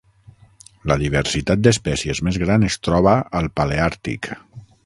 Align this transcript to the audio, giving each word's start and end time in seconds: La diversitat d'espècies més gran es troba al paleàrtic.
La 0.91 0.97
diversitat 1.01 1.61
d'espècies 1.67 2.23
més 2.31 2.41
gran 2.47 2.67
es 2.71 2.81
troba 2.89 3.17
al 3.41 3.55
paleàrtic. 3.61 4.35